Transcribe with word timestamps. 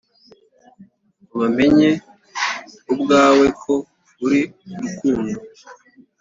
bamenye 1.39 1.89
ubwawe 2.93 3.45
ko 3.61 3.73
uri 4.25 4.41
rukundo 4.81 5.39